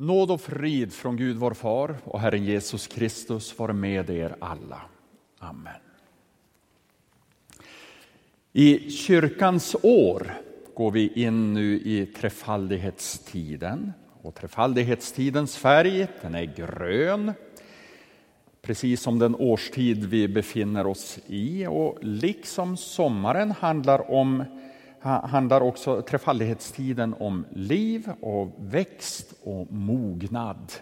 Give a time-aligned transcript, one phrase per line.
[0.00, 4.82] Nåd och frid från Gud vår far och Herren Jesus Kristus vare med er alla.
[5.38, 5.80] Amen.
[8.52, 10.32] I kyrkans år
[10.74, 13.92] går vi in nu i trefaldighetstiden.
[14.22, 17.32] Och trefaldighetstidens färg den är grön,
[18.62, 21.66] precis som den årstid vi befinner oss i.
[21.66, 24.44] Och liksom sommaren handlar om
[25.00, 30.72] handlar också trefaldighetstiden om liv och växt och mognad.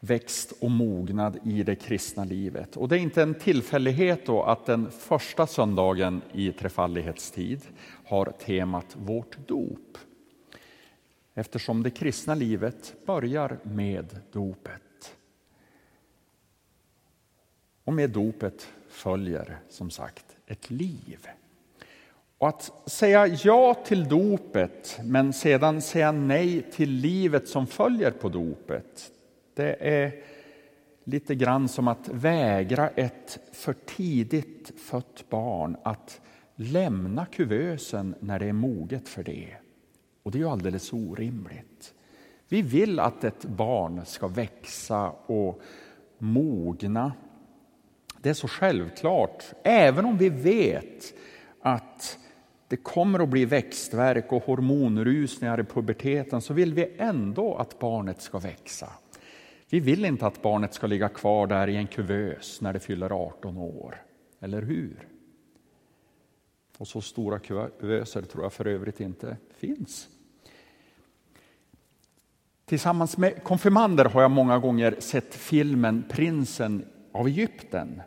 [0.00, 2.76] Växt och mognad i det kristna livet.
[2.76, 7.62] Och det är inte en tillfällighet då att den första söndagen i trefaldighetstid
[8.04, 9.98] har temat vårt dop.
[11.34, 15.16] Eftersom det kristna livet börjar med dopet.
[17.84, 21.28] Och med dopet följer som sagt ett liv.
[22.40, 28.28] Och att säga ja till dopet men sedan säga nej till livet som följer på
[28.28, 29.10] dopet,
[29.54, 30.12] det är
[31.04, 36.20] lite grann som att vägra ett för tidigt fött barn att
[36.56, 39.56] lämna kuvösen när det är moget för det.
[40.22, 41.94] Och det är ju alldeles orimligt.
[42.48, 45.60] Vi vill att ett barn ska växa och
[46.18, 47.12] mogna.
[48.20, 51.14] Det är så självklart, även om vi vet
[52.70, 58.22] det kommer att bli växtverk och hormonrusningar i puberteten så vill vi ändå att barnet
[58.22, 58.92] ska växa.
[59.70, 63.12] Vi vill inte att barnet ska ligga kvar där i en kuvös när det fyller
[63.26, 64.02] 18 år,
[64.40, 65.08] eller hur?
[66.78, 70.08] Och så stora kuvöser tror jag för övrigt inte finns.
[72.64, 78.02] Tillsammans med konfirmander har jag många gånger sett filmen Prinsen av Egypten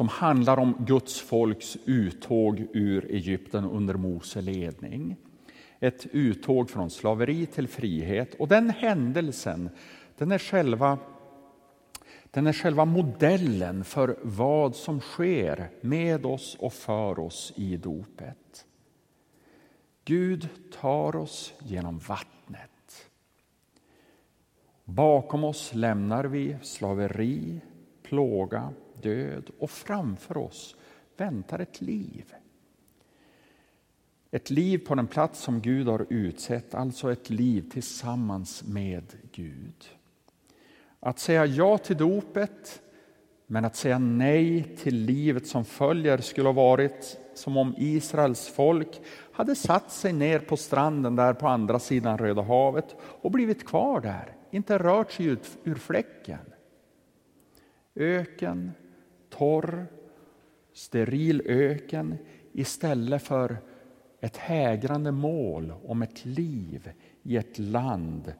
[0.00, 5.16] som handlar om Guds folks uttåg ur Egypten under Mose ledning.
[5.80, 8.34] Ett uttåg från slaveri till frihet.
[8.34, 9.70] Och den händelsen
[10.18, 10.98] den är, själva,
[12.30, 18.66] den är själva modellen för vad som sker med oss och för oss i dopet.
[20.04, 20.48] Gud
[20.80, 23.10] tar oss genom vattnet.
[24.84, 27.60] Bakom oss lämnar vi slaveri,
[28.02, 28.72] plåga,
[29.02, 30.76] död och framför oss
[31.16, 32.34] väntar ett liv.
[34.30, 39.84] Ett liv på den plats som Gud har utsett, alltså ett liv tillsammans med Gud.
[41.00, 42.82] Att säga ja till dopet,
[43.46, 49.00] men att säga nej till livet som följer skulle ha varit som om Israels folk
[49.32, 54.00] hade satt sig ner på stranden där på andra sidan Röda havet och blivit kvar
[54.00, 56.38] där, inte rört sig ut ur fläcken.
[57.94, 58.72] Öken,
[59.40, 59.86] torr,
[60.72, 62.18] steril öken
[62.52, 63.56] istället för
[64.20, 66.90] ett hägrande mål om ett liv
[67.22, 68.32] i ett land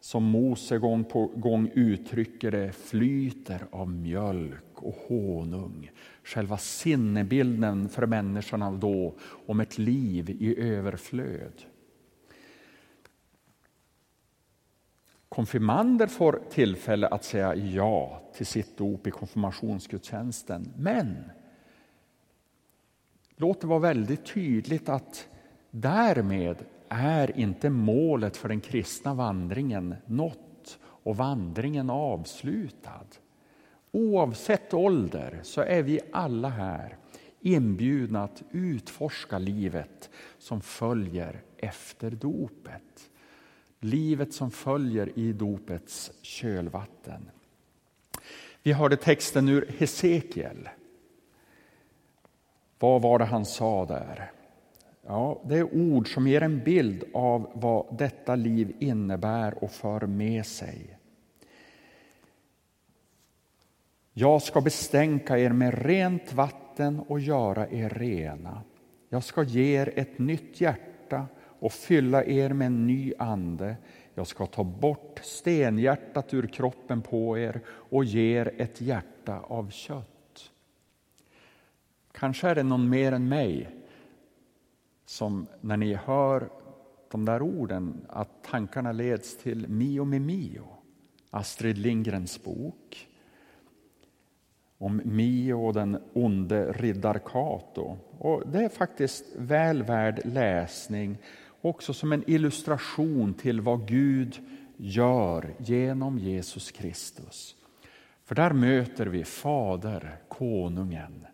[0.00, 5.90] som Mose gång på gång uttrycker det, flyter av mjölk och honung.
[6.24, 9.14] Själva sinnebilden för människorna då
[9.46, 11.62] om ett liv i överflöd.
[15.38, 20.72] Konfirmander får tillfälle att säga ja till sitt dop i konfirmationsgudstjänsten.
[20.76, 21.16] Men
[23.36, 25.28] låt det vara väldigt tydligt att
[25.70, 26.56] därmed
[26.88, 33.06] är inte målet för den kristna vandringen nått och vandringen avslutad.
[33.92, 36.96] Oavsett ålder så är vi alla här
[37.40, 43.10] inbjudna att utforska livet som följer efter dopet.
[43.80, 47.30] Livet som följer i dopets kölvatten.
[48.62, 50.68] Vi hörde texten ur Hesekiel.
[52.78, 54.30] Vad var det han sa där?
[55.06, 60.06] Ja, det är ord som ger en bild av vad detta liv innebär och för
[60.06, 60.98] med sig.
[64.12, 68.62] Jag ska bestänka er med rent vatten och göra er rena.
[69.08, 71.26] Jag ska ge er ett nytt hjärta
[71.58, 73.76] och fylla er med en ny ande.
[74.14, 79.70] Jag ska ta bort stenhjärtat ur kroppen på er och ge er ett hjärta av
[79.70, 80.50] kött.
[82.12, 83.68] Kanske är det någon mer än mig
[85.06, 86.48] som när ni hör
[87.10, 90.64] de där orden att tankarna leds till Mio med Mio,
[91.30, 93.08] Astrid Lindgrens bok
[94.78, 97.96] om Mio och den onde riddar Kato.
[98.18, 101.18] Och det är faktiskt väl värd läsning,
[101.60, 104.38] också som en illustration till vad Gud
[104.76, 107.56] gör genom Jesus Kristus.
[108.24, 111.26] För där möter vi Fader, konungen,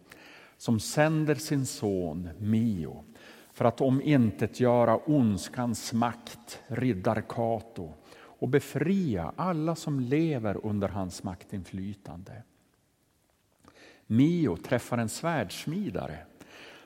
[0.56, 3.04] som sänder sin son Mio
[3.52, 12.42] för att omintetgöra ondskans makt, riddar Kato och befria alla som lever under hans maktinflytande.
[14.06, 16.18] Mio träffar en svärdsmidare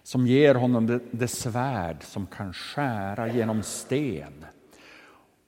[0.08, 4.44] som ger honom det, det svärd som kan skära genom sten.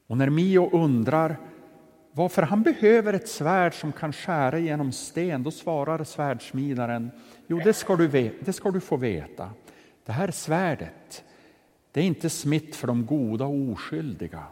[0.06, 1.36] Och när Mio undrar
[2.12, 7.10] varför han behöver ett svärd som kan skära genom sten, då svarar svärdsmidaren,
[7.46, 9.50] jo det ska du, det ska du få veta.
[10.04, 11.24] Det här svärdet,
[11.92, 14.44] det är inte smitt för de goda och oskyldiga.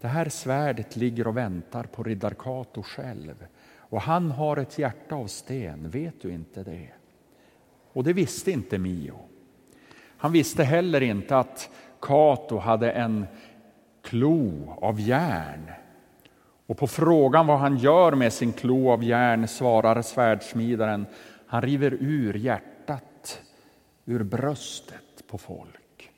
[0.00, 3.46] Det här svärdet ligger och väntar på riddar Kato själv.
[3.76, 6.88] Och han har ett hjärta av sten, vet du inte det?
[7.92, 9.27] Och det visste inte Mio.
[10.18, 11.70] Han visste heller inte att
[12.00, 13.26] Kato hade en
[14.02, 15.70] klo av järn.
[16.66, 21.06] Och på frågan vad han gör med sin klo av järn svarar svärdsmidaren,
[21.46, 23.42] han river ur hjärtat,
[24.04, 26.10] ur bröstet på folk.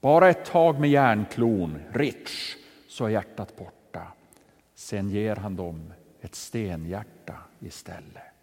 [0.00, 2.56] Bara ett tag med järnklon, rich,
[2.88, 4.02] så är hjärtat borta.
[4.74, 8.33] Sen ger han dem ett stenhjärta istället.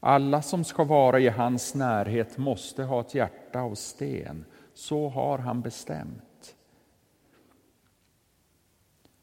[0.00, 4.44] Alla som ska vara i hans närhet måste ha ett hjärta av sten.
[4.74, 6.56] Så har han bestämt.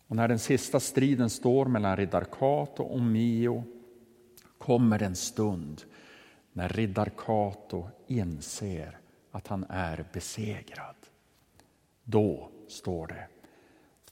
[0.07, 3.63] Och när den sista striden står mellan riddar Kato och Mio
[4.57, 5.81] kommer den stund
[6.53, 8.97] när riddar Kato inser
[9.31, 10.95] att han är besegrad.
[12.03, 13.27] Då, står det,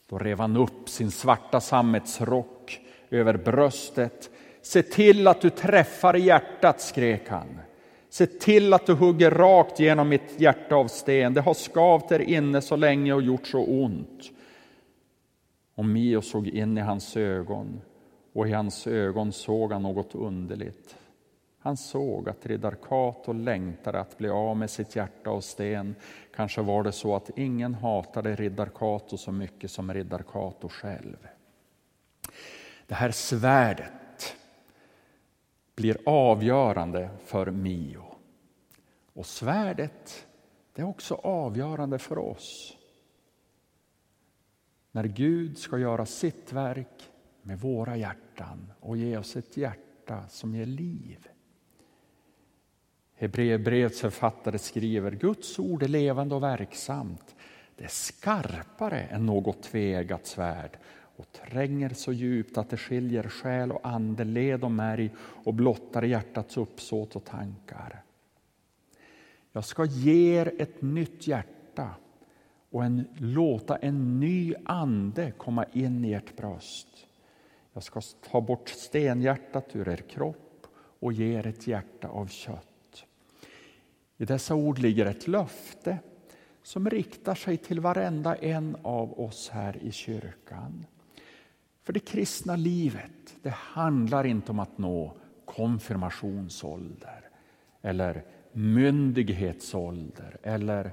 [0.10, 4.30] då rev han upp sin svarta sammetsrock över bröstet.
[4.64, 7.60] Se till att du träffar hjärtat, skrek han.
[8.10, 11.34] Se till att du hugger rakt genom mitt hjärta av sten.
[11.34, 14.32] Det har skavt där inne så länge och gjort så ont.
[15.76, 17.82] Och Mio såg in i hans ögon
[18.34, 20.96] och i hans ögon såg han något underligt.
[21.60, 25.96] Han såg att riddar Kato längtade att bli av med sitt hjärta av sten.
[26.36, 31.28] Kanske var det så att ingen hatade riddar Kato så mycket som riddar Kato själv.
[32.88, 34.03] Det här svärdet
[35.76, 38.06] blir avgörande för Mio.
[39.14, 40.28] Och svärdet
[40.74, 42.78] det är också avgörande för oss.
[44.92, 47.12] När Gud ska göra sitt verk
[47.42, 51.28] med våra hjärtan och ge oss ett hjärta som ger liv.
[53.16, 57.36] Hebreerbrevets författare skriver Guds ord är levande och verksamt.
[57.76, 60.78] Det är skarpare än något tvegat svärd
[61.16, 66.04] och tränger så djupt att det skiljer själ och ande, led och märg och blottar
[66.04, 68.04] hjärtats uppsåt och tankar.
[69.52, 71.90] Jag ska ge er ett nytt hjärta
[72.70, 76.88] och en, låta en ny ande komma in i ert bröst.
[77.74, 78.02] Jag ska
[78.32, 80.68] ta bort stenhjärtat ur er kropp
[81.00, 83.06] och ge er ett hjärta av kött.
[84.18, 85.98] I dessa ord ligger ett löfte
[86.64, 90.86] som riktar sig till varenda en av oss här i kyrkan.
[91.84, 95.14] För det kristna livet, det handlar inte om att nå
[95.46, 97.30] konfirmationsålder
[97.82, 100.92] eller myndighetsålder eller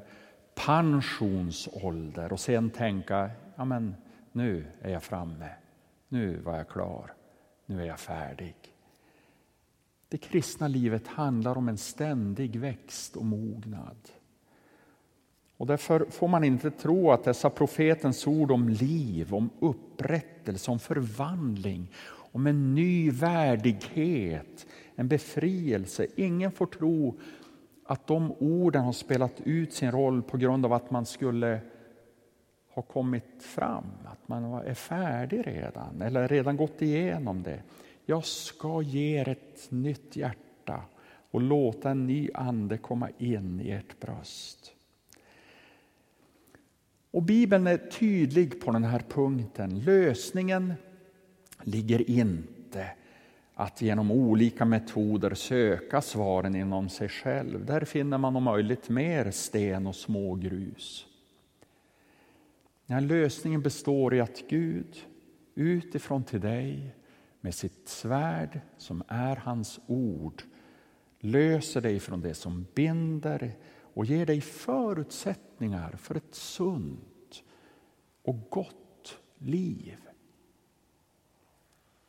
[0.55, 3.95] pensionsålder och sen tänka, ja men
[4.33, 5.51] nu är jag framme,
[6.09, 7.15] nu var jag klar,
[7.67, 8.57] nu är jag färdig.
[10.09, 14.09] Det kristna livet handlar om en ständig växt och mognad.
[15.61, 20.79] Och därför får man inte tro att dessa profetens ord om liv, om upprättelse, om
[20.79, 21.93] förvandling,
[22.33, 26.07] om en ny värdighet, en befrielse.
[26.17, 27.21] Ingen får tro
[27.85, 31.61] att de orden har spelat ut sin roll på grund av att man skulle
[32.75, 37.63] ha kommit fram, att man är färdig redan eller redan gått igenom det.
[38.07, 40.83] Jag ska ge er ett nytt hjärta
[41.31, 44.77] och låta en ny ande komma in i ert bröst.
[47.11, 49.81] Och Bibeln är tydlig på den här punkten.
[49.81, 50.75] Lösningen
[51.63, 52.91] ligger inte
[53.55, 57.65] att genom olika metoder söka svaren inom sig själv.
[57.67, 61.07] Där finner man om möjligt mer sten och smågrus.
[62.87, 64.97] Ja, lösningen består i att Gud
[65.55, 66.95] utifrån till dig
[67.41, 70.43] med sitt svärd som är hans ord
[71.21, 73.53] löser dig från det som binder
[73.95, 77.43] och ger dig förutsättningar för ett sunt
[78.23, 79.97] och gott liv.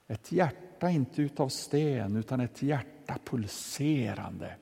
[0.07, 4.55] Ett hjärta inte utav sten utan ett hjärta pulserande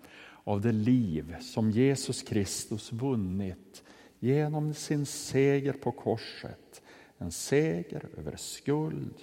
[0.43, 3.83] av det liv som Jesus Kristus vunnit
[4.19, 6.81] genom sin seger på korset.
[7.17, 9.21] En seger över skuld,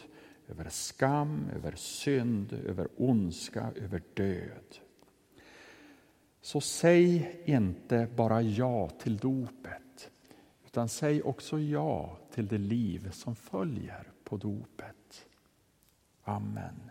[0.49, 4.79] över skam, över synd, över ondska, över död.
[6.47, 10.11] Så säg inte bara ja till dopet,
[10.67, 15.27] utan säg också ja till det liv som följer på dopet.
[16.23, 16.91] Amen.